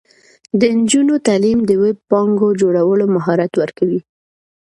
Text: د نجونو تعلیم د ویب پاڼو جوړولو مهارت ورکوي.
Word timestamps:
د 0.59 0.61
نجونو 0.79 1.13
تعلیم 1.27 1.59
د 1.65 1.71
ویب 1.83 1.97
پاڼو 2.09 2.47
جوړولو 2.61 3.05
مهارت 3.15 3.51
ورکوي. 3.61 4.01